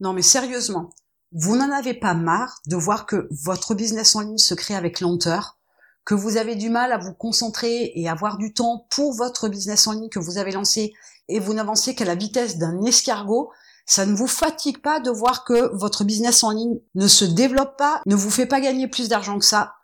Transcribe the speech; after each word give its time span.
Non 0.00 0.12
mais 0.12 0.22
sérieusement, 0.22 0.90
vous 1.32 1.56
n'en 1.56 1.70
avez 1.70 1.94
pas 1.94 2.14
marre 2.14 2.60
de 2.66 2.76
voir 2.76 3.06
que 3.06 3.28
votre 3.30 3.74
business 3.74 4.16
en 4.16 4.20
ligne 4.20 4.38
se 4.38 4.54
crée 4.54 4.74
avec 4.74 5.00
lenteur, 5.00 5.58
que 6.04 6.14
vous 6.14 6.38
avez 6.38 6.56
du 6.56 6.70
mal 6.70 6.92
à 6.92 6.98
vous 6.98 7.12
concentrer 7.12 7.92
et 7.94 8.08
avoir 8.08 8.38
du 8.38 8.52
temps 8.52 8.86
pour 8.90 9.14
votre 9.14 9.48
business 9.48 9.86
en 9.86 9.92
ligne 9.92 10.08
que 10.08 10.18
vous 10.18 10.38
avez 10.38 10.52
lancé 10.52 10.92
et 11.28 11.38
vous 11.38 11.54
n'avancez 11.54 11.94
qu'à 11.94 12.04
la 12.04 12.14
vitesse 12.14 12.56
d'un 12.56 12.82
escargot, 12.82 13.50
ça 13.86 14.06
ne 14.06 14.14
vous 14.14 14.26
fatigue 14.26 14.80
pas 14.80 15.00
de 15.00 15.10
voir 15.10 15.44
que 15.44 15.74
votre 15.76 16.04
business 16.04 16.42
en 16.44 16.50
ligne 16.50 16.80
ne 16.94 17.06
se 17.06 17.24
développe 17.24 17.76
pas, 17.76 18.00
ne 18.06 18.14
vous 18.14 18.30
fait 18.30 18.46
pas 18.46 18.60
gagner 18.60 18.88
plus 18.88 19.08
d'argent 19.08 19.38
que 19.38 19.44
ça? 19.44 19.74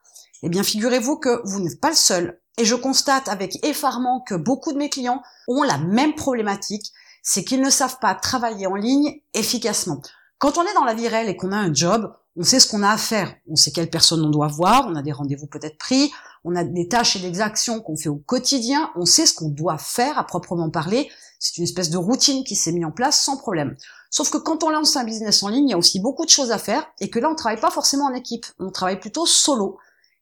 Eh 0.42 0.48
bien, 0.48 0.62
figurez-vous 0.62 1.18
que 1.18 1.40
vous 1.44 1.60
n'êtes 1.60 1.80
pas 1.80 1.90
le 1.90 1.96
seul. 1.96 2.40
Et 2.58 2.64
je 2.64 2.74
constate 2.74 3.28
avec 3.28 3.64
effarement 3.64 4.20
que 4.20 4.34
beaucoup 4.34 4.72
de 4.72 4.78
mes 4.78 4.88
clients 4.88 5.22
ont 5.48 5.62
la 5.62 5.78
même 5.78 6.14
problématique, 6.14 6.92
c'est 7.26 7.44
qu'ils 7.44 7.60
ne 7.60 7.70
savent 7.70 7.98
pas 8.00 8.14
travailler 8.14 8.68
en 8.68 8.76
ligne 8.76 9.20
efficacement. 9.34 10.00
Quand 10.38 10.58
on 10.58 10.62
est 10.62 10.74
dans 10.74 10.84
la 10.84 10.94
vie 10.94 11.08
réelle 11.08 11.28
et 11.28 11.36
qu'on 11.36 11.50
a 11.50 11.56
un 11.56 11.74
job, 11.74 12.14
on 12.36 12.44
sait 12.44 12.60
ce 12.60 12.68
qu'on 12.68 12.84
a 12.84 12.90
à 12.90 12.96
faire. 12.96 13.34
On 13.48 13.56
sait 13.56 13.72
quelle 13.72 13.90
personne 13.90 14.24
on 14.24 14.30
doit 14.30 14.46
voir, 14.46 14.86
on 14.88 14.94
a 14.94 15.02
des 15.02 15.10
rendez-vous 15.10 15.48
peut-être 15.48 15.76
pris, 15.76 16.12
on 16.44 16.54
a 16.54 16.62
des 16.62 16.86
tâches 16.86 17.16
et 17.16 17.18
des 17.18 17.40
actions 17.40 17.80
qu'on 17.80 17.96
fait 17.96 18.08
au 18.08 18.16
quotidien, 18.16 18.92
on 18.94 19.06
sait 19.06 19.26
ce 19.26 19.34
qu'on 19.34 19.48
doit 19.48 19.76
faire 19.76 20.18
à 20.18 20.24
proprement 20.24 20.70
parler. 20.70 21.10
C'est 21.40 21.56
une 21.56 21.64
espèce 21.64 21.90
de 21.90 21.98
routine 21.98 22.44
qui 22.44 22.54
s'est 22.54 22.70
mise 22.70 22.84
en 22.84 22.92
place 22.92 23.20
sans 23.20 23.36
problème. 23.36 23.76
Sauf 24.08 24.30
que 24.30 24.38
quand 24.38 24.62
on 24.62 24.70
lance 24.70 24.96
un 24.96 25.04
business 25.04 25.42
en 25.42 25.48
ligne, 25.48 25.68
il 25.68 25.72
y 25.72 25.74
a 25.74 25.78
aussi 25.78 25.98
beaucoup 25.98 26.24
de 26.24 26.30
choses 26.30 26.52
à 26.52 26.58
faire 26.58 26.86
et 27.00 27.10
que 27.10 27.18
là, 27.18 27.26
on 27.26 27.32
ne 27.32 27.36
travaille 27.36 27.60
pas 27.60 27.70
forcément 27.70 28.04
en 28.04 28.14
équipe, 28.14 28.46
on 28.60 28.70
travaille 28.70 29.00
plutôt 29.00 29.26
solo. 29.26 29.78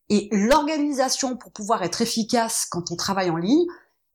Et 0.09 0.29
l'organisation 0.33 1.37
pour 1.37 1.53
pouvoir 1.53 1.83
être 1.83 2.01
efficace 2.01 2.67
quand 2.71 2.91
on 2.91 2.97
travaille 2.97 3.29
en 3.29 3.37
ligne, 3.37 3.67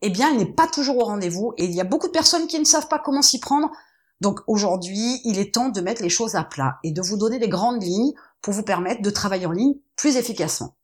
eh 0.02 0.09
bien, 0.09 0.31
elle 0.31 0.38
n'est 0.38 0.53
pas 0.53 0.67
toujours 0.67 0.98
au 0.98 1.05
rendez-vous 1.05 1.53
et 1.58 1.66
il 1.66 1.73
y 1.73 1.81
a 1.81 1.85
beaucoup 1.85 2.08
de 2.08 2.13
personnes 2.13 2.48
qui 2.48 2.59
ne 2.59 2.66
savent 2.66 2.88
pas 2.88 2.99
comment 2.99 3.21
s'y 3.21 3.39
prendre. 3.39 3.70
Donc 4.22 4.39
aujourd'hui, 4.48 5.22
il 5.23 5.39
est 5.39 5.53
temps 5.53 5.70
de 5.70 5.81
mettre 5.81 6.02
les 6.02 6.09
choses 6.09 6.35
à 6.35 6.44
plat 6.44 6.80
et 6.84 6.91
de 6.91 7.02
vous 7.02 7.17
donner 7.17 7.39
des 7.39 7.49
grandes 7.49 7.84
lignes 7.84 8.13
pour 8.41 8.53
vous 8.53 8.63
permettre 8.63 9.02
de 9.02 9.09
travailler 9.09 9.45
en 9.45 9.52
ligne 9.52 9.75
plus 9.95 10.16
efficacement. 10.17 10.75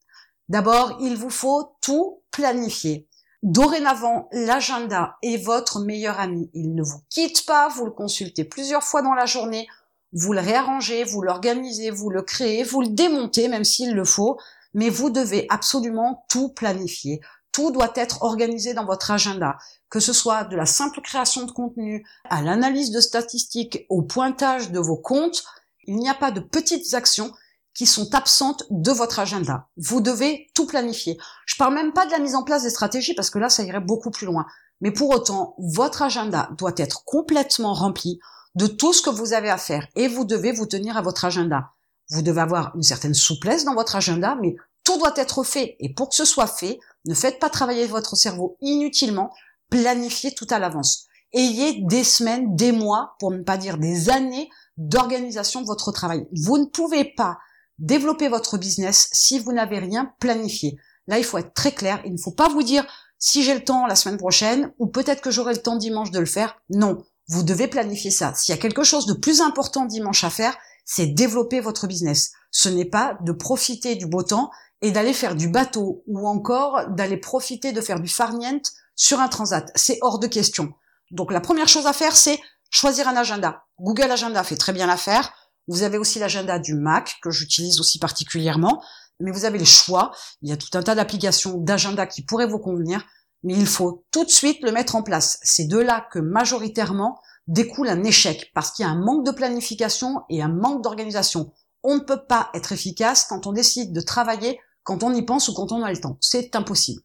D'abord, 0.49 0.97
il 1.01 1.15
vous 1.15 1.29
faut 1.29 1.75
tout 1.81 2.21
planifier. 2.31 3.07
Dorénavant, 3.43 4.27
l'agenda 4.31 5.17
est 5.21 5.37
votre 5.37 5.79
meilleur 5.79 6.19
ami. 6.19 6.49
Il 6.53 6.75
ne 6.75 6.83
vous 6.83 7.01
quitte 7.09 7.45
pas, 7.45 7.67
vous 7.69 7.85
le 7.85 7.91
consultez 7.91 8.43
plusieurs 8.43 8.83
fois 8.83 9.01
dans 9.01 9.13
la 9.13 9.25
journée, 9.25 9.67
vous 10.13 10.33
le 10.33 10.39
réarrangez, 10.39 11.03
vous 11.03 11.21
l'organisez, 11.21 11.89
vous 11.89 12.09
le 12.09 12.21
créez, 12.21 12.63
vous 12.63 12.81
le 12.81 12.89
démontez 12.89 13.47
même 13.47 13.63
s'il 13.63 13.93
le 13.93 14.05
faut, 14.05 14.37
mais 14.73 14.89
vous 14.89 15.09
devez 15.09 15.45
absolument 15.49 16.25
tout 16.29 16.49
planifier. 16.49 17.21
Tout 17.55 17.71
doit 17.71 17.93
être 17.95 18.21
organisé 18.21 18.73
dans 18.73 18.83
votre 18.83 19.11
agenda, 19.11 19.57
que 19.89 20.01
ce 20.01 20.11
soit 20.11 20.43
de 20.43 20.57
la 20.57 20.65
simple 20.65 20.99
création 20.99 21.45
de 21.45 21.51
contenu 21.53 22.05
à 22.29 22.41
l'analyse 22.41 22.91
de 22.91 22.99
statistiques, 22.99 23.85
au 23.87 24.01
pointage 24.01 24.71
de 24.71 24.79
vos 24.79 24.97
comptes. 24.97 25.45
Il 25.85 25.95
n'y 25.95 26.09
a 26.09 26.13
pas 26.13 26.31
de 26.31 26.41
petites 26.41 26.93
actions 26.95 27.31
qui 27.73 27.85
sont 27.85 28.13
absentes 28.13 28.65
de 28.71 28.91
votre 28.91 29.19
agenda. 29.19 29.69
Vous 29.77 30.01
devez 30.01 30.47
tout 30.53 30.65
planifier. 30.65 31.17
Je 31.45 31.55
parle 31.55 31.75
même 31.75 31.93
pas 31.93 32.05
de 32.05 32.11
la 32.11 32.19
mise 32.19 32.35
en 32.35 32.43
place 32.43 32.63
des 32.63 32.69
stratégies 32.69 33.13
parce 33.13 33.29
que 33.29 33.39
là, 33.39 33.47
ça 33.47 33.63
irait 33.63 33.79
beaucoup 33.79 34.11
plus 34.11 34.25
loin. 34.25 34.45
Mais 34.81 34.91
pour 34.91 35.11
autant, 35.11 35.55
votre 35.57 36.01
agenda 36.01 36.49
doit 36.57 36.73
être 36.75 37.05
complètement 37.05 37.73
rempli 37.73 38.19
de 38.55 38.67
tout 38.67 38.91
ce 38.91 39.01
que 39.01 39.09
vous 39.09 39.31
avez 39.31 39.49
à 39.49 39.57
faire 39.57 39.87
et 39.95 40.09
vous 40.09 40.25
devez 40.25 40.51
vous 40.51 40.65
tenir 40.65 40.97
à 40.97 41.01
votre 41.01 41.23
agenda. 41.23 41.69
Vous 42.09 42.21
devez 42.21 42.41
avoir 42.41 42.75
une 42.75 42.83
certaine 42.83 43.13
souplesse 43.13 43.63
dans 43.63 43.75
votre 43.75 43.95
agenda, 43.95 44.35
mais 44.41 44.57
tout 44.83 44.97
doit 44.97 45.13
être 45.15 45.43
fait. 45.45 45.77
Et 45.79 45.93
pour 45.93 46.09
que 46.09 46.15
ce 46.15 46.25
soit 46.25 46.47
fait, 46.47 46.81
ne 47.05 47.13
faites 47.13 47.39
pas 47.39 47.49
travailler 47.49 47.87
votre 47.87 48.15
cerveau 48.15 48.57
inutilement, 48.61 49.31
planifiez 49.69 50.33
tout 50.33 50.47
à 50.49 50.59
l'avance. 50.59 51.05
Ayez 51.33 51.81
des 51.83 52.03
semaines, 52.03 52.55
des 52.55 52.71
mois, 52.71 53.15
pour 53.19 53.31
ne 53.31 53.43
pas 53.43 53.57
dire 53.57 53.77
des 53.77 54.09
années 54.09 54.49
d'organisation 54.77 55.61
de 55.61 55.67
votre 55.67 55.91
travail. 55.91 56.27
Vous 56.31 56.57
ne 56.57 56.65
pouvez 56.65 57.03
pas 57.03 57.37
développer 57.77 58.29
votre 58.29 58.57
business 58.57 59.09
si 59.11 59.39
vous 59.39 59.51
n'avez 59.51 59.79
rien 59.79 60.13
planifié. 60.19 60.77
Là, 61.07 61.17
il 61.17 61.25
faut 61.25 61.37
être 61.37 61.53
très 61.53 61.73
clair. 61.73 62.01
Il 62.05 62.13
ne 62.13 62.17
faut 62.17 62.31
pas 62.31 62.49
vous 62.49 62.63
dire 62.63 62.85
si 63.19 63.43
j'ai 63.43 63.53
le 63.53 63.63
temps 63.63 63.85
la 63.85 63.95
semaine 63.95 64.17
prochaine 64.17 64.71
ou 64.79 64.87
peut-être 64.87 65.21
que 65.21 65.31
j'aurai 65.31 65.53
le 65.53 65.61
temps 65.61 65.77
dimanche 65.77 66.11
de 66.11 66.19
le 66.19 66.25
faire. 66.25 66.57
Non, 66.69 67.03
vous 67.27 67.43
devez 67.43 67.67
planifier 67.67 68.11
ça. 68.11 68.33
S'il 68.33 68.53
y 68.53 68.57
a 68.57 68.61
quelque 68.61 68.83
chose 68.83 69.05
de 69.05 69.13
plus 69.13 69.41
important 69.41 69.85
dimanche 69.85 70.23
à 70.23 70.29
faire, 70.29 70.55
c'est 70.85 71.07
développer 71.07 71.59
votre 71.59 71.87
business. 71.87 72.31
Ce 72.51 72.69
n'est 72.69 72.85
pas 72.85 73.17
de 73.21 73.31
profiter 73.31 73.95
du 73.95 74.05
beau 74.05 74.23
temps 74.23 74.51
et 74.85 74.91
d'aller 74.91 75.13
faire 75.13 75.35
du 75.35 75.47
bateau 75.47 76.03
ou 76.05 76.27
encore 76.27 76.87
d'aller 76.89 77.17
profiter 77.17 77.71
de 77.71 77.81
faire 77.81 77.99
du 77.99 78.07
farniente 78.07 78.71
sur 78.95 79.19
un 79.19 79.27
transat. 79.27 79.71
C'est 79.73 79.97
hors 80.01 80.19
de 80.19 80.27
question. 80.27 80.73
Donc 81.09 81.31
la 81.31 81.41
première 81.41 81.67
chose 81.67 81.87
à 81.87 81.93
faire, 81.93 82.15
c'est 82.15 82.39
choisir 82.69 83.07
un 83.07 83.15
agenda. 83.15 83.63
Google 83.79 84.11
Agenda 84.11 84.43
fait 84.43 84.57
très 84.57 84.73
bien 84.73 84.85
l'affaire. 84.85 85.33
Vous 85.67 85.81
avez 85.81 85.97
aussi 85.97 86.19
l'agenda 86.19 86.59
du 86.59 86.75
Mac 86.75 87.15
que 87.23 87.31
j'utilise 87.31 87.79
aussi 87.79 87.97
particulièrement, 87.97 88.83
mais 89.19 89.31
vous 89.31 89.45
avez 89.45 89.57
les 89.57 89.65
choix. 89.65 90.11
Il 90.43 90.49
y 90.49 90.53
a 90.53 90.57
tout 90.57 90.69
un 90.77 90.83
tas 90.83 90.93
d'applications 90.93 91.57
d'agenda 91.57 92.05
qui 92.05 92.21
pourraient 92.21 92.45
vous 92.45 92.59
convenir, 92.59 93.03
mais 93.41 93.55
il 93.55 93.65
faut 93.65 94.05
tout 94.11 94.23
de 94.23 94.29
suite 94.29 94.61
le 94.61 94.71
mettre 94.71 94.95
en 94.95 95.01
place. 95.01 95.39
C'est 95.41 95.65
de 95.65 95.79
là 95.79 96.05
que 96.11 96.19
majoritairement 96.19 97.19
découle 97.47 97.89
un 97.89 98.03
échec 98.03 98.51
parce 98.53 98.69
qu'il 98.69 98.85
y 98.85 98.87
a 98.87 98.91
un 98.91 99.03
manque 99.03 99.25
de 99.25 99.31
planification 99.31 100.21
et 100.29 100.43
un 100.43 100.49
manque 100.49 100.83
d'organisation. 100.83 101.51
On 101.81 101.95
ne 101.95 102.01
peut 102.01 102.23
pas 102.27 102.51
être 102.53 102.71
efficace 102.71 103.25
quand 103.27 103.47
on 103.47 103.51
décide 103.51 103.93
de 103.93 104.01
travailler, 104.01 104.59
quand 104.85 105.03
on 105.03 105.13
y 105.13 105.23
pense 105.23 105.49
ou 105.49 105.53
quand 105.53 105.73
on 105.73 105.83
a 105.83 105.91
le 105.91 105.99
temps. 105.99 106.17
C'est 106.21 106.55
impossible. 106.55 107.01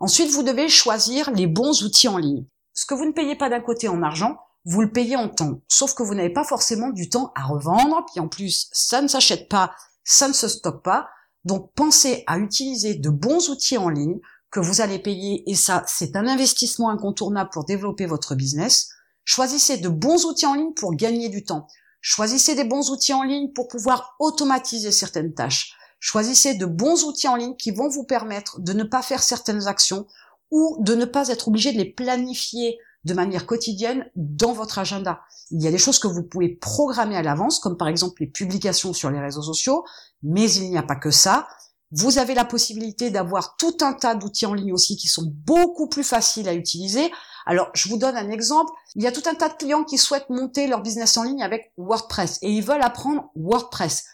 Ensuite, 0.00 0.30
vous 0.30 0.44
devez 0.44 0.68
choisir 0.68 1.30
les 1.32 1.46
bons 1.46 1.82
outils 1.82 2.08
en 2.08 2.16
ligne. 2.16 2.46
Ce 2.72 2.86
que 2.86 2.94
vous 2.94 3.04
ne 3.04 3.12
payez 3.12 3.36
pas 3.36 3.50
d'un 3.50 3.60
côté 3.60 3.88
en 3.88 4.02
argent, 4.02 4.38
vous 4.64 4.80
le 4.80 4.92
payez 4.92 5.16
en 5.16 5.28
temps. 5.28 5.60
Sauf 5.68 5.94
que 5.94 6.02
vous 6.02 6.14
n'avez 6.14 6.32
pas 6.32 6.44
forcément 6.44 6.90
du 6.90 7.10
temps 7.10 7.32
à 7.34 7.44
revendre, 7.44 8.06
puis 8.06 8.20
en 8.20 8.28
plus, 8.28 8.68
ça 8.72 9.02
ne 9.02 9.08
s'achète 9.08 9.48
pas, 9.48 9.74
ça 10.04 10.28
ne 10.28 10.32
se 10.32 10.46
stocke 10.46 10.82
pas. 10.82 11.08
Donc 11.44 11.72
pensez 11.74 12.22
à 12.26 12.38
utiliser 12.38 12.94
de 12.94 13.10
bons 13.10 13.50
outils 13.50 13.78
en 13.78 13.88
ligne 13.88 14.20
que 14.50 14.60
vous 14.60 14.80
allez 14.80 14.98
payer, 14.98 15.42
et 15.50 15.54
ça, 15.54 15.82
c'est 15.86 16.16
un 16.16 16.26
investissement 16.26 16.90
incontournable 16.90 17.50
pour 17.52 17.64
développer 17.64 18.06
votre 18.06 18.34
business. 18.34 18.90
Choisissez 19.24 19.78
de 19.78 19.88
bons 19.88 20.24
outils 20.24 20.46
en 20.46 20.54
ligne 20.54 20.72
pour 20.74 20.94
gagner 20.94 21.28
du 21.28 21.44
temps. 21.44 21.66
Choisissez 22.00 22.54
des 22.54 22.64
bons 22.64 22.90
outils 22.90 23.12
en 23.12 23.24
ligne 23.24 23.52
pour 23.52 23.68
pouvoir 23.68 24.14
automatiser 24.20 24.92
certaines 24.92 25.34
tâches. 25.34 25.74
Choisissez 26.00 26.54
de 26.54 26.66
bons 26.66 27.04
outils 27.04 27.28
en 27.28 27.36
ligne 27.36 27.56
qui 27.56 27.70
vont 27.70 27.88
vous 27.88 28.04
permettre 28.04 28.60
de 28.60 28.72
ne 28.72 28.84
pas 28.84 29.02
faire 29.02 29.22
certaines 29.22 29.66
actions 29.66 30.06
ou 30.50 30.76
de 30.80 30.94
ne 30.94 31.04
pas 31.04 31.28
être 31.28 31.48
obligé 31.48 31.72
de 31.72 31.78
les 31.78 31.92
planifier 31.92 32.78
de 33.04 33.14
manière 33.14 33.46
quotidienne 33.46 34.10
dans 34.16 34.52
votre 34.52 34.78
agenda. 34.78 35.20
Il 35.50 35.62
y 35.62 35.66
a 35.66 35.70
des 35.70 35.78
choses 35.78 35.98
que 35.98 36.08
vous 36.08 36.22
pouvez 36.22 36.48
programmer 36.48 37.16
à 37.16 37.22
l'avance, 37.22 37.58
comme 37.58 37.76
par 37.76 37.88
exemple 37.88 38.20
les 38.20 38.26
publications 38.26 38.92
sur 38.92 39.10
les 39.10 39.20
réseaux 39.20 39.42
sociaux, 39.42 39.84
mais 40.22 40.50
il 40.52 40.70
n'y 40.70 40.78
a 40.78 40.82
pas 40.82 40.96
que 40.96 41.10
ça. 41.10 41.48
Vous 41.90 42.18
avez 42.18 42.34
la 42.34 42.44
possibilité 42.44 43.10
d'avoir 43.10 43.56
tout 43.56 43.78
un 43.80 43.94
tas 43.94 44.14
d'outils 44.14 44.44
en 44.44 44.52
ligne 44.52 44.74
aussi 44.74 44.96
qui 44.96 45.08
sont 45.08 45.32
beaucoup 45.46 45.88
plus 45.88 46.04
faciles 46.04 46.48
à 46.48 46.54
utiliser. 46.54 47.10
Alors, 47.46 47.70
je 47.72 47.88
vous 47.88 47.96
donne 47.96 48.16
un 48.16 48.28
exemple. 48.28 48.70
Il 48.94 49.02
y 49.02 49.06
a 49.06 49.12
tout 49.12 49.22
un 49.26 49.34
tas 49.34 49.48
de 49.48 49.54
clients 49.54 49.84
qui 49.84 49.96
souhaitent 49.96 50.28
monter 50.28 50.66
leur 50.66 50.82
business 50.82 51.16
en 51.16 51.22
ligne 51.22 51.42
avec 51.42 51.72
WordPress 51.78 52.40
et 52.42 52.50
ils 52.50 52.62
veulent 52.62 52.82
apprendre 52.82 53.30
WordPress. 53.36 54.04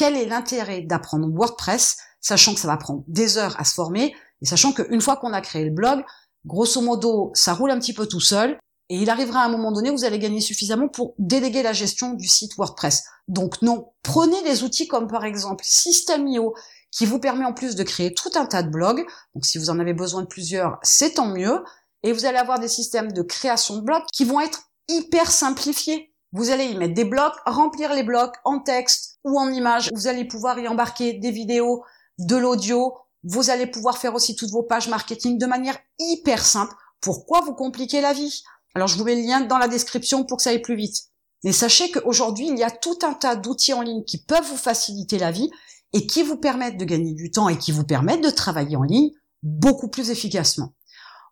Quel 0.00 0.16
est 0.16 0.24
l'intérêt 0.24 0.80
d'apprendre 0.80 1.28
WordPress, 1.28 1.98
sachant 2.22 2.54
que 2.54 2.60
ça 2.60 2.68
va 2.68 2.78
prendre 2.78 3.04
des 3.06 3.36
heures 3.36 3.54
à 3.60 3.66
se 3.66 3.74
former 3.74 4.14
et 4.40 4.46
sachant 4.46 4.72
qu'une 4.72 5.02
fois 5.02 5.18
qu'on 5.18 5.34
a 5.34 5.42
créé 5.42 5.62
le 5.62 5.72
blog, 5.72 6.02
grosso 6.46 6.80
modo, 6.80 7.30
ça 7.34 7.52
roule 7.52 7.70
un 7.70 7.78
petit 7.78 7.92
peu 7.92 8.06
tout 8.06 8.18
seul, 8.18 8.58
et 8.88 8.96
il 8.96 9.10
arrivera 9.10 9.42
à 9.42 9.44
un 9.44 9.50
moment 9.50 9.72
donné 9.72 9.90
où 9.90 9.98
vous 9.98 10.06
allez 10.06 10.18
gagner 10.18 10.40
suffisamment 10.40 10.88
pour 10.88 11.12
déléguer 11.18 11.62
la 11.62 11.74
gestion 11.74 12.14
du 12.14 12.26
site 12.26 12.56
WordPress. 12.56 13.04
Donc 13.28 13.60
non, 13.60 13.92
prenez 14.02 14.42
des 14.42 14.62
outils 14.62 14.88
comme 14.88 15.06
par 15.06 15.26
exemple 15.26 15.64
System.io, 15.66 16.54
qui 16.90 17.04
vous 17.04 17.18
permet 17.18 17.44
en 17.44 17.52
plus 17.52 17.74
de 17.74 17.82
créer 17.82 18.14
tout 18.14 18.30
un 18.36 18.46
tas 18.46 18.62
de 18.62 18.70
blogs. 18.70 19.04
Donc 19.34 19.44
si 19.44 19.58
vous 19.58 19.68
en 19.68 19.78
avez 19.80 19.92
besoin 19.92 20.22
de 20.22 20.28
plusieurs, 20.28 20.78
c'est 20.82 21.12
tant 21.12 21.28
mieux. 21.28 21.62
Et 22.04 22.14
vous 22.14 22.24
allez 22.24 22.38
avoir 22.38 22.58
des 22.58 22.68
systèmes 22.68 23.12
de 23.12 23.20
création 23.20 23.76
de 23.76 23.82
blogs 23.82 24.04
qui 24.14 24.24
vont 24.24 24.40
être 24.40 24.62
hyper 24.88 25.30
simplifiés. 25.30 26.14
Vous 26.32 26.48
allez 26.48 26.64
y 26.64 26.74
mettre 26.74 26.94
des 26.94 27.04
blocs, 27.04 27.34
remplir 27.44 27.92
les 27.92 28.02
blocs 28.02 28.36
en 28.44 28.60
texte 28.60 29.09
ou 29.24 29.38
en 29.38 29.50
images. 29.50 29.90
Vous 29.94 30.06
allez 30.06 30.24
pouvoir 30.24 30.58
y 30.58 30.68
embarquer 30.68 31.14
des 31.14 31.30
vidéos, 31.30 31.84
de 32.18 32.36
l'audio, 32.36 32.94
vous 33.22 33.50
allez 33.50 33.66
pouvoir 33.66 33.98
faire 33.98 34.14
aussi 34.14 34.34
toutes 34.34 34.50
vos 34.50 34.62
pages 34.62 34.88
marketing 34.88 35.38
de 35.38 35.46
manière 35.46 35.78
hyper 35.98 36.44
simple. 36.44 36.74
Pourquoi 37.00 37.40
vous 37.42 37.54
compliquer 37.54 38.00
la 38.00 38.12
vie? 38.12 38.42
Alors 38.74 38.88
je 38.88 38.96
vous 38.96 39.04
mets 39.04 39.16
le 39.16 39.22
lien 39.22 39.40
dans 39.40 39.58
la 39.58 39.68
description 39.68 40.24
pour 40.24 40.38
que 40.38 40.42
ça 40.42 40.50
aille 40.50 40.62
plus 40.62 40.76
vite. 40.76 41.04
Mais 41.44 41.52
sachez 41.52 41.90
qu'aujourd'hui, 41.90 42.48
il 42.48 42.58
y 42.58 42.62
a 42.62 42.70
tout 42.70 42.98
un 43.02 43.14
tas 43.14 43.36
d'outils 43.36 43.72
en 43.72 43.82
ligne 43.82 44.04
qui 44.04 44.18
peuvent 44.18 44.46
vous 44.46 44.56
faciliter 44.56 45.18
la 45.18 45.30
vie 45.30 45.50
et 45.92 46.06
qui 46.06 46.22
vous 46.22 46.36
permettent 46.36 46.76
de 46.76 46.84
gagner 46.84 47.14
du 47.14 47.30
temps 47.30 47.48
et 47.48 47.58
qui 47.58 47.72
vous 47.72 47.84
permettent 47.84 48.22
de 48.22 48.30
travailler 48.30 48.76
en 48.76 48.82
ligne 48.82 49.10
beaucoup 49.42 49.88
plus 49.88 50.10
efficacement. 50.10 50.74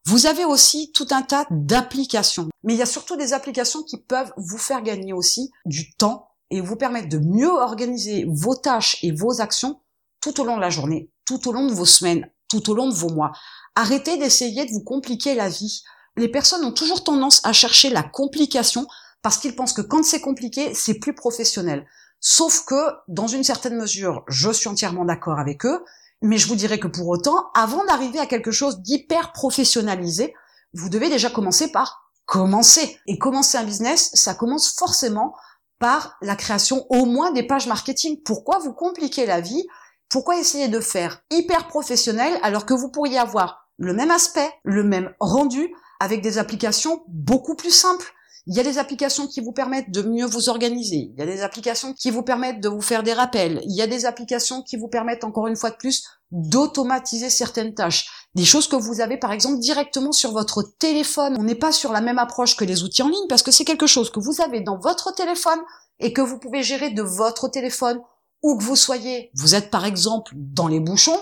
Vous 0.06 0.26
avez 0.26 0.44
aussi 0.44 0.90
tout 0.93 1.08
un 1.11 1.23
tas 1.23 1.46
d'applications. 1.50 2.49
Mais 2.64 2.75
il 2.75 2.79
y 2.79 2.82
a 2.82 2.87
surtout 2.87 3.17
des 3.17 3.35
applications 3.35 3.82
qui 3.82 3.99
peuvent 3.99 4.32
vous 4.37 4.58
faire 4.58 4.82
gagner 4.82 5.12
aussi 5.12 5.50
du 5.67 5.93
temps 5.94 6.27
et 6.50 6.61
vous 6.61 6.77
permettre 6.77 7.09
de 7.09 7.19
mieux 7.19 7.50
organiser 7.50 8.27
vos 8.29 8.55
tâches 8.55 8.99
et 9.03 9.12
vos 9.12 9.41
actions 9.41 9.81
tout 10.21 10.41
au 10.41 10.45
long 10.45 10.56
de 10.56 10.61
la 10.61 10.71
journée, 10.71 11.11
tout 11.25 11.49
au 11.49 11.53
long 11.53 11.67
de 11.67 11.75
vos 11.75 11.85
semaines, 11.85 12.31
tout 12.49 12.71
au 12.71 12.75
long 12.75 12.89
de 12.89 12.95
vos 12.95 13.11
mois. 13.11 13.33
Arrêtez 13.75 14.17
d'essayer 14.17 14.65
de 14.65 14.73
vous 14.73 14.83
compliquer 14.83 15.35
la 15.35 15.49
vie. 15.49 15.83
Les 16.17 16.29
personnes 16.29 16.65
ont 16.65 16.73
toujours 16.73 17.05
tendance 17.05 17.41
à 17.45 17.53
chercher 17.53 17.91
la 17.91 18.03
complication 18.03 18.87
parce 19.23 19.39
qu'ils 19.39 19.55
pensent 19.55 19.73
que 19.73 19.83
quand 19.83 20.05
c'est 20.05 20.21
compliqué, 20.21 20.75
c'est 20.75 20.99
plus 20.99 21.15
professionnel. 21.15 21.87
Sauf 22.21 22.65
que, 22.65 22.93
dans 23.06 23.29
une 23.29 23.45
certaine 23.45 23.77
mesure, 23.77 24.25
je 24.29 24.50
suis 24.50 24.69
entièrement 24.69 25.05
d'accord 25.05 25.39
avec 25.39 25.65
eux, 25.65 25.85
mais 26.23 26.39
je 26.39 26.49
vous 26.49 26.56
dirais 26.56 26.81
que 26.81 26.89
pour 26.89 27.09
autant, 27.09 27.50
avant 27.55 27.85
d'arriver 27.85 28.19
à 28.19 28.27
quelque 28.27 28.50
chose 28.50 28.81
d'hyper 28.81 29.33
professionnalisé, 29.33 30.35
vous 30.73 30.89
devez 30.89 31.09
déjà 31.09 31.31
commencer 31.31 31.71
par 31.71 32.11
commencer. 32.27 32.99
Et 33.06 33.19
commencer 33.19 33.56
un 33.56 33.65
business, 33.65 34.11
ça 34.15 34.35
commence 34.35 34.75
forcément 34.77 35.35
par 35.78 36.16
la 36.22 36.36
création 36.36 36.86
au 36.90 37.04
moins 37.04 37.30
des 37.32 37.42
pages 37.42 37.66
marketing. 37.66 38.22
Pourquoi 38.25 38.58
vous 38.58 38.72
compliquez 38.72 39.26
la 39.26 39.40
vie? 39.40 39.66
Pourquoi 40.08 40.38
essayer 40.38 40.69
de 40.69 40.80
faire 40.80 41.22
hyper 41.30 41.69
professionnel 41.69 42.38
alors 42.42 42.66
que 42.66 42.75
vous 42.75 42.90
pourriez 42.90 43.19
avoir 43.19 43.69
le 43.78 43.92
même 43.92 44.10
aspect, 44.10 44.50
le 44.64 44.82
même 44.82 45.12
rendu 45.20 45.72
avec 46.00 46.20
des 46.20 46.38
applications 46.38 47.02
beaucoup 47.08 47.54
plus 47.54 47.70
simples? 47.70 48.12
Il 48.49 48.56
y 48.56 48.61
a 48.61 48.62
des 48.62 48.79
applications 48.79 49.27
qui 49.27 49.43
vous 49.43 49.53
permettent 49.53 49.91
de 49.91 50.00
mieux 50.00 50.25
vous 50.25 50.49
organiser. 50.49 51.12
Il 51.12 51.19
y 51.19 51.23
a 51.23 51.27
des 51.27 51.43
applications 51.43 51.93
qui 51.93 52.11
vous 52.11 52.23
permettent 52.23 52.62
de 52.62 52.71
vous 52.71 52.81
faire 52.81 53.03
des 53.03 53.12
rappels. 53.12 53.61
Il 53.65 53.77
y 53.77 53.83
a 53.83 53.87
des 53.87 54.06
applications 54.06 54.62
qui 54.62 54.79
vous 54.79 54.89
permettent, 54.89 55.23
encore 55.23 55.49
une 55.49 55.56
fois 55.56 55.69
de 55.69 55.77
plus, 55.77 56.05
d'automatiser 56.31 57.29
certaines 57.29 57.75
tâches. 57.75 58.09
Des 58.35 58.47
choses 58.47 58.67
que 58.67 58.77
vous 58.77 59.03
avez, 59.03 59.19
par 59.19 59.33
exemple, 59.33 59.59
directement 59.59 60.12
sur 60.12 60.33
votre 60.33 60.62
téléphone. 60.79 61.37
On 61.39 61.43
n'est 61.43 61.55
pas 61.55 61.73
sur 61.73 61.93
la 61.93 62.00
même 62.00 62.19
approche 62.19 62.56
que 62.56 62.65
les 62.65 62.85
outils 62.85 63.03
en 63.03 63.09
ligne 63.09 63.29
parce 63.29 63.43
que 63.43 63.50
c'est 63.50 63.67
quelque 63.67 63.87
chose 63.87 64.11
que 64.11 64.21
vous 64.21 64.41
avez 64.41 64.62
dans 64.62 64.79
votre 64.79 65.15
téléphone 65.15 65.61
et 66.00 66.15
que 66.15 66.23
vous 66.23 66.39
pouvez 66.39 66.62
gérer 66.62 66.91
de 66.91 67.03
votre 67.03 67.49
téléphone 67.49 68.00
où 68.43 68.56
que 68.56 68.65
vous 68.65 68.77
soyez. 68.77 69.31
Vous 69.35 69.56
êtes, 69.56 69.71
par 69.71 69.85
exemple, 69.85 70.33
dans 70.35 70.69
les 70.69 70.81
bouchons. 70.81 71.21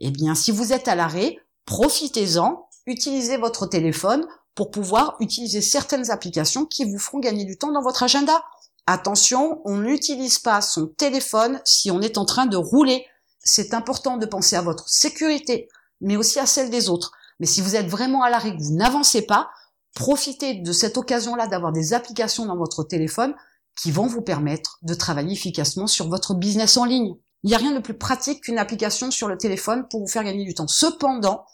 Eh 0.00 0.10
bien, 0.10 0.34
si 0.34 0.50
vous 0.50 0.74
êtes 0.74 0.88
à 0.88 0.94
l'arrêt, 0.94 1.38
profitez-en, 1.64 2.68
utilisez 2.86 3.38
votre 3.38 3.66
téléphone 3.66 4.26
pour 4.56 4.70
pouvoir 4.70 5.16
utiliser 5.20 5.60
certaines 5.60 6.10
applications 6.10 6.64
qui 6.64 6.90
vous 6.90 6.98
feront 6.98 7.20
gagner 7.20 7.44
du 7.44 7.56
temps 7.56 7.70
dans 7.70 7.82
votre 7.82 8.02
agenda. 8.02 8.42
Attention, 8.86 9.60
on 9.64 9.76
n'utilise 9.76 10.38
pas 10.38 10.60
son 10.62 10.86
téléphone 10.86 11.60
si 11.64 11.90
on 11.90 12.00
est 12.00 12.18
en 12.18 12.24
train 12.24 12.46
de 12.46 12.56
rouler. 12.56 13.04
C'est 13.38 13.74
important 13.74 14.16
de 14.16 14.26
penser 14.26 14.56
à 14.56 14.62
votre 14.62 14.88
sécurité, 14.88 15.68
mais 16.00 16.16
aussi 16.16 16.40
à 16.40 16.46
celle 16.46 16.70
des 16.70 16.88
autres. 16.88 17.12
Mais 17.38 17.46
si 17.46 17.60
vous 17.60 17.76
êtes 17.76 17.86
vraiment 17.86 18.22
à 18.22 18.30
l'arrêt, 18.30 18.56
que 18.56 18.62
vous 18.62 18.74
n'avancez 18.74 19.22
pas, 19.22 19.50
profitez 19.94 20.54
de 20.54 20.72
cette 20.72 20.96
occasion-là 20.96 21.46
d'avoir 21.48 21.72
des 21.72 21.92
applications 21.92 22.46
dans 22.46 22.56
votre 22.56 22.82
téléphone 22.82 23.34
qui 23.78 23.90
vont 23.90 24.06
vous 24.06 24.22
permettre 24.22 24.78
de 24.82 24.94
travailler 24.94 25.32
efficacement 25.32 25.86
sur 25.86 26.08
votre 26.08 26.32
business 26.32 26.78
en 26.78 26.86
ligne. 26.86 27.14
Il 27.42 27.48
n'y 27.48 27.54
a 27.54 27.58
rien 27.58 27.72
de 27.72 27.80
plus 27.80 27.98
pratique 27.98 28.44
qu'une 28.44 28.58
application 28.58 29.10
sur 29.10 29.28
le 29.28 29.36
téléphone 29.36 29.86
pour 29.90 30.00
vous 30.00 30.08
faire 30.08 30.24
gagner 30.24 30.46
du 30.46 30.54
temps. 30.54 30.66
Cependant, 30.66 31.44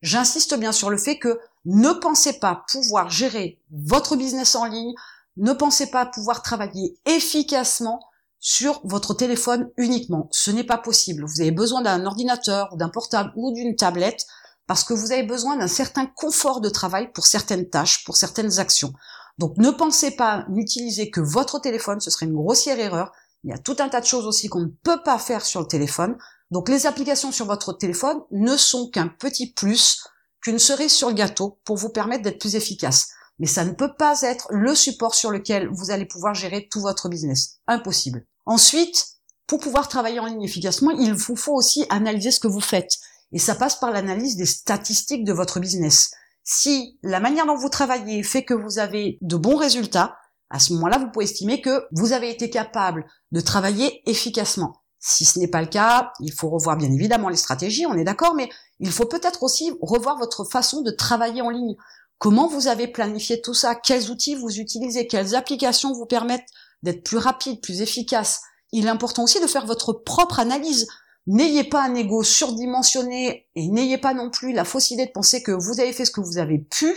J'insiste 0.00 0.56
bien 0.58 0.72
sur 0.72 0.90
le 0.90 0.96
fait 0.96 1.18
que 1.18 1.40
ne 1.68 1.92
pensez 1.92 2.38
pas 2.38 2.64
pouvoir 2.72 3.10
gérer 3.10 3.60
votre 3.70 4.16
business 4.16 4.54
en 4.54 4.64
ligne, 4.64 4.94
ne 5.36 5.52
pensez 5.52 5.90
pas 5.90 6.06
pouvoir 6.06 6.42
travailler 6.42 6.98
efficacement 7.04 8.00
sur 8.40 8.80
votre 8.84 9.12
téléphone 9.12 9.70
uniquement. 9.76 10.28
Ce 10.32 10.50
n'est 10.50 10.64
pas 10.64 10.78
possible. 10.78 11.24
Vous 11.26 11.42
avez 11.42 11.50
besoin 11.50 11.82
d'un 11.82 12.06
ordinateur, 12.06 12.74
d'un 12.76 12.88
portable 12.88 13.32
ou 13.36 13.52
d'une 13.52 13.76
tablette 13.76 14.26
parce 14.66 14.82
que 14.82 14.94
vous 14.94 15.12
avez 15.12 15.24
besoin 15.24 15.56
d'un 15.56 15.68
certain 15.68 16.06
confort 16.06 16.62
de 16.62 16.70
travail 16.70 17.12
pour 17.12 17.26
certaines 17.26 17.68
tâches, 17.68 18.02
pour 18.04 18.16
certaines 18.16 18.60
actions. 18.60 18.94
Donc 19.36 19.58
ne 19.58 19.70
pensez 19.70 20.12
pas 20.12 20.46
n'utiliser 20.48 21.10
que 21.10 21.20
votre 21.20 21.60
téléphone, 21.60 22.00
ce 22.00 22.10
serait 22.10 22.26
une 22.26 22.34
grossière 22.34 22.80
erreur. 22.80 23.12
Il 23.44 23.50
y 23.50 23.54
a 23.54 23.58
tout 23.58 23.76
un 23.78 23.90
tas 23.90 24.00
de 24.00 24.06
choses 24.06 24.26
aussi 24.26 24.48
qu'on 24.48 24.60
ne 24.60 24.72
peut 24.82 25.02
pas 25.02 25.18
faire 25.18 25.44
sur 25.44 25.60
le 25.60 25.66
téléphone. 25.66 26.16
Donc 26.50 26.70
les 26.70 26.86
applications 26.86 27.30
sur 27.30 27.44
votre 27.44 27.74
téléphone 27.74 28.22
ne 28.30 28.56
sont 28.56 28.88
qu'un 28.88 29.08
petit 29.08 29.52
plus, 29.52 30.02
qu'une 30.40 30.58
cerise 30.58 30.92
sur 30.92 31.08
le 31.08 31.14
gâteau 31.14 31.60
pour 31.64 31.76
vous 31.76 31.90
permettre 31.90 32.22
d'être 32.22 32.40
plus 32.40 32.54
efficace. 32.54 33.10
Mais 33.38 33.46
ça 33.46 33.64
ne 33.64 33.72
peut 33.72 33.94
pas 33.94 34.22
être 34.22 34.48
le 34.50 34.74
support 34.74 35.14
sur 35.14 35.30
lequel 35.30 35.68
vous 35.68 35.90
allez 35.90 36.06
pouvoir 36.06 36.34
gérer 36.34 36.68
tout 36.70 36.80
votre 36.80 37.08
business. 37.08 37.60
Impossible. 37.66 38.26
Ensuite, 38.46 39.06
pour 39.46 39.60
pouvoir 39.60 39.88
travailler 39.88 40.20
en 40.20 40.26
ligne 40.26 40.42
efficacement, 40.42 40.90
il 40.90 41.14
vous 41.14 41.36
faut 41.36 41.54
aussi 41.54 41.86
analyser 41.88 42.30
ce 42.30 42.40
que 42.40 42.48
vous 42.48 42.60
faites. 42.60 42.96
Et 43.32 43.38
ça 43.38 43.54
passe 43.54 43.76
par 43.76 43.90
l'analyse 43.90 44.36
des 44.36 44.46
statistiques 44.46 45.24
de 45.24 45.32
votre 45.32 45.60
business. 45.60 46.10
Si 46.44 46.98
la 47.02 47.20
manière 47.20 47.46
dont 47.46 47.56
vous 47.56 47.68
travaillez 47.68 48.22
fait 48.22 48.44
que 48.44 48.54
vous 48.54 48.78
avez 48.78 49.18
de 49.20 49.36
bons 49.36 49.56
résultats, 49.56 50.16
à 50.50 50.58
ce 50.58 50.72
moment-là, 50.72 50.98
vous 50.98 51.10
pouvez 51.10 51.26
estimer 51.26 51.60
que 51.60 51.86
vous 51.92 52.12
avez 52.12 52.30
été 52.30 52.48
capable 52.48 53.06
de 53.32 53.40
travailler 53.40 54.02
efficacement. 54.08 54.82
Si 54.98 55.24
ce 55.24 55.38
n'est 55.38 55.48
pas 55.48 55.60
le 55.60 55.68
cas, 55.68 56.12
il 56.20 56.32
faut 56.32 56.48
revoir 56.48 56.76
bien 56.76 56.90
évidemment 56.90 57.28
les 57.28 57.36
stratégies, 57.36 57.86
on 57.86 57.96
est 57.96 58.04
d'accord, 58.04 58.34
mais 58.34 58.48
il 58.80 58.90
faut 58.90 59.06
peut-être 59.06 59.42
aussi 59.42 59.72
revoir 59.80 60.18
votre 60.18 60.44
façon 60.44 60.82
de 60.82 60.90
travailler 60.90 61.42
en 61.42 61.50
ligne. 61.50 61.76
Comment 62.18 62.48
vous 62.48 62.68
avez 62.68 62.88
planifié 62.88 63.40
tout 63.40 63.54
ça? 63.54 63.74
Quels 63.74 64.10
outils 64.10 64.34
vous 64.34 64.58
utilisez? 64.58 65.06
Quelles 65.06 65.34
applications 65.34 65.92
vous 65.92 66.06
permettent 66.06 66.48
d'être 66.82 67.04
plus 67.04 67.16
rapide, 67.16 67.60
plus 67.60 67.80
efficace? 67.80 68.40
Il 68.72 68.86
est 68.86 68.90
important 68.90 69.24
aussi 69.24 69.40
de 69.40 69.46
faire 69.46 69.66
votre 69.66 69.92
propre 69.92 70.40
analyse. 70.40 70.88
N'ayez 71.26 71.64
pas 71.64 71.82
un 71.84 71.94
ego 71.94 72.22
surdimensionné 72.22 73.46
et 73.54 73.68
n'ayez 73.68 73.98
pas 73.98 74.14
non 74.14 74.30
plus 74.30 74.52
la 74.52 74.64
fausse 74.64 74.90
idée 74.90 75.06
de 75.06 75.12
penser 75.12 75.42
que 75.42 75.52
vous 75.52 75.80
avez 75.80 75.92
fait 75.92 76.04
ce 76.04 76.10
que 76.10 76.20
vous 76.20 76.38
avez 76.38 76.58
pu, 76.58 76.92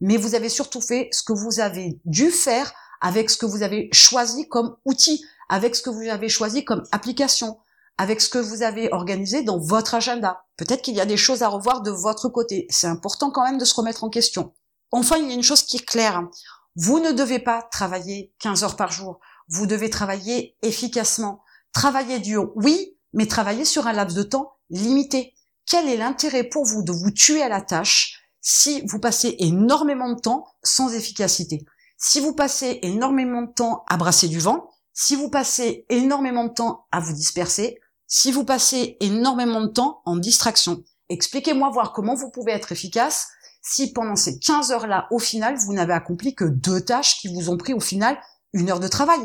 mais 0.00 0.16
vous 0.16 0.34
avez 0.34 0.48
surtout 0.48 0.80
fait 0.80 1.08
ce 1.12 1.22
que 1.22 1.32
vous 1.32 1.60
avez 1.60 2.00
dû 2.04 2.30
faire 2.30 2.72
avec 3.00 3.30
ce 3.30 3.36
que 3.36 3.46
vous 3.46 3.62
avez 3.62 3.88
choisi 3.92 4.48
comme 4.48 4.76
outil 4.84 5.22
avec 5.48 5.74
ce 5.74 5.82
que 5.82 5.90
vous 5.90 6.08
avez 6.08 6.28
choisi 6.28 6.64
comme 6.64 6.84
application, 6.92 7.58
avec 7.98 8.20
ce 8.20 8.28
que 8.28 8.38
vous 8.38 8.62
avez 8.62 8.92
organisé 8.92 9.42
dans 9.42 9.58
votre 9.58 9.94
agenda. 9.94 10.44
Peut-être 10.56 10.82
qu'il 10.82 10.94
y 10.94 11.00
a 11.00 11.06
des 11.06 11.16
choses 11.16 11.42
à 11.42 11.48
revoir 11.48 11.82
de 11.82 11.90
votre 11.90 12.28
côté. 12.28 12.66
C'est 12.70 12.86
important 12.86 13.30
quand 13.30 13.44
même 13.44 13.58
de 13.58 13.64
se 13.64 13.74
remettre 13.74 14.04
en 14.04 14.08
question. 14.08 14.54
Enfin, 14.92 15.16
il 15.18 15.28
y 15.28 15.32
a 15.32 15.34
une 15.34 15.42
chose 15.42 15.64
qui 15.64 15.76
est 15.76 15.84
claire. 15.84 16.22
Vous 16.76 17.00
ne 17.00 17.12
devez 17.12 17.40
pas 17.40 17.62
travailler 17.70 18.32
15 18.38 18.64
heures 18.64 18.76
par 18.76 18.92
jour. 18.92 19.18
Vous 19.48 19.66
devez 19.66 19.90
travailler 19.90 20.56
efficacement. 20.62 21.42
Travailler 21.72 22.20
dur, 22.20 22.52
oui, 22.54 22.96
mais 23.12 23.26
travailler 23.26 23.64
sur 23.64 23.86
un 23.86 23.92
laps 23.92 24.16
de 24.16 24.22
temps 24.22 24.52
limité. 24.70 25.34
Quel 25.66 25.88
est 25.88 25.96
l'intérêt 25.96 26.44
pour 26.44 26.64
vous 26.64 26.82
de 26.82 26.92
vous 26.92 27.10
tuer 27.10 27.42
à 27.42 27.48
la 27.48 27.60
tâche 27.60 28.22
si 28.40 28.80
vous 28.86 29.00
passez 29.00 29.36
énormément 29.40 30.12
de 30.12 30.20
temps 30.20 30.46
sans 30.62 30.94
efficacité? 30.94 31.66
Si 31.98 32.20
vous 32.20 32.32
passez 32.32 32.78
énormément 32.82 33.42
de 33.42 33.52
temps 33.52 33.84
à 33.88 33.96
brasser 33.96 34.28
du 34.28 34.38
vent, 34.38 34.70
si 34.94 35.16
vous 35.16 35.30
passez 35.30 35.84
énormément 35.88 36.44
de 36.44 36.52
temps 36.54 36.86
à 36.92 37.00
vous 37.00 37.12
disperser, 37.12 37.80
si 38.08 38.32
vous 38.32 38.44
passez 38.44 38.96
énormément 39.00 39.60
de 39.60 39.68
temps 39.68 40.00
en 40.06 40.16
distraction, 40.16 40.82
expliquez-moi 41.10 41.70
voir 41.70 41.92
comment 41.92 42.14
vous 42.14 42.30
pouvez 42.30 42.52
être 42.52 42.72
efficace 42.72 43.28
si 43.60 43.92
pendant 43.92 44.16
ces 44.16 44.38
15 44.38 44.72
heures-là, 44.72 45.06
au 45.10 45.18
final, 45.18 45.56
vous 45.58 45.74
n'avez 45.74 45.92
accompli 45.92 46.34
que 46.34 46.46
deux 46.46 46.80
tâches 46.80 47.18
qui 47.20 47.28
vous 47.28 47.50
ont 47.50 47.58
pris 47.58 47.74
au 47.74 47.80
final 47.80 48.18
une 48.54 48.70
heure 48.70 48.80
de 48.80 48.88
travail. 48.88 49.20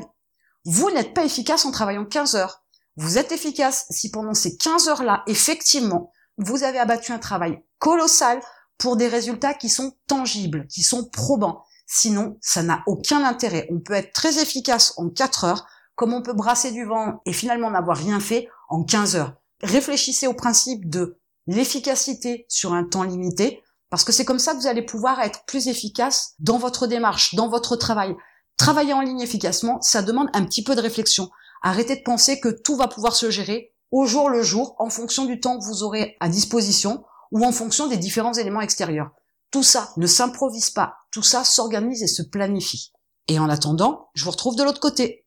Vous 0.65 0.91
n'êtes 0.91 1.13
pas 1.13 1.24
efficace 1.24 1.65
en 1.65 1.71
travaillant 1.71 2.06
15 2.06 2.35
heures. 2.35 2.63
Vous 2.97 3.18
êtes 3.18 3.31
efficace 3.31 3.85
si 3.90 4.11
pendant 4.11 4.33
ces 4.33 4.57
15 4.57 4.90
heures-là, 4.90 5.23
effectivement, 5.28 6.11
vous 6.37 6.63
avez 6.63 6.80
abattu 6.80 7.13
un 7.13 7.19
travail 7.19 7.63
colossal 7.80 8.42
pour 8.78 8.97
des 8.97 9.07
résultats 9.07 9.54
qui 9.54 9.69
sont 9.69 9.94
tangibles, 10.07 10.68
qui 10.68 10.83
sont 10.83 11.06
probants. 11.09 11.63
Sinon, 11.85 12.37
ça 12.42 12.63
n'a 12.63 12.83
aucun 12.85 13.23
intérêt. 13.23 13.68
On 13.71 13.80
peut 13.80 13.94
être 13.94 14.11
très 14.11 14.42
efficace 14.42 14.94
en 14.97 15.09
4 15.09 15.44
heures, 15.45 15.68
comme 15.95 16.13
on 16.13 16.21
peut 16.21 16.33
brasser 16.33 16.71
du 16.71 16.85
vent 16.85 17.21
et 17.25 17.33
finalement 17.33 17.71
n'avoir 17.71 17.97
rien 17.97 18.19
fait 18.19 18.49
en 18.73 18.83
15 18.83 19.15
heures. 19.15 19.35
Réfléchissez 19.61 20.25
au 20.25 20.33
principe 20.33 20.89
de 20.89 21.19
l'efficacité 21.45 22.45
sur 22.49 22.73
un 22.73 22.83
temps 22.83 23.03
limité, 23.03 23.61
parce 23.92 24.03
que 24.03 24.11
c'est 24.11 24.25
comme 24.25 24.39
ça 24.39 24.53
que 24.53 24.59
vous 24.59 24.68
allez 24.68 24.81
pouvoir 24.81 25.19
être 25.21 25.45
plus 25.45 25.68
efficace 25.68 26.33
dans 26.39 26.57
votre 26.57 26.87
démarche, 26.87 27.35
dans 27.35 27.49
votre 27.49 27.75
travail. 27.75 28.15
Travailler 28.57 28.94
en 28.94 29.01
ligne 29.01 29.21
efficacement, 29.21 29.80
ça 29.81 30.01
demande 30.01 30.30
un 30.33 30.44
petit 30.44 30.63
peu 30.63 30.75
de 30.75 30.81
réflexion. 30.81 31.30
Arrêtez 31.61 31.97
de 31.97 32.01
penser 32.01 32.39
que 32.39 32.49
tout 32.49 32.75
va 32.75 32.87
pouvoir 32.87 33.15
se 33.15 33.30
gérer 33.30 33.73
au 33.92 34.07
jour 34.07 34.27
le 34.31 34.42
jour, 34.42 34.75
en 34.80 34.89
fonction 34.89 35.25
du 35.25 35.39
temps 35.39 35.59
que 35.59 35.65
vous 35.65 35.83
aurez 35.83 36.18
à 36.19 36.27
disposition, 36.27 37.03
ou 37.31 37.45
en 37.45 37.51
fonction 37.51 37.87
des 37.87 37.97
différents 37.97 38.33
éléments 38.33 38.61
extérieurs. 38.61 39.11
Tout 39.51 39.61
ça 39.61 39.94
ne 39.97 40.07
s'improvise 40.07 40.71
pas, 40.71 40.95
tout 41.11 41.21
ça 41.21 41.44
s'organise 41.44 42.01
et 42.01 42.07
se 42.07 42.23
planifie. 42.23 42.92
Et 43.27 43.37
en 43.37 43.49
attendant, 43.49 44.09
je 44.15 44.25
vous 44.25 44.31
retrouve 44.31 44.56
de 44.56 44.63
l'autre 44.63 44.80
côté. 44.80 45.22